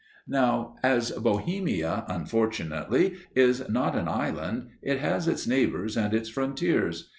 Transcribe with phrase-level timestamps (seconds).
[0.27, 7.09] Now, as Bohemia, unfortunately, is not an island, it has its neighbours and its frontiers.